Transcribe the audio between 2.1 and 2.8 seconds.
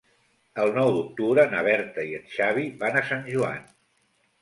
i en Xavi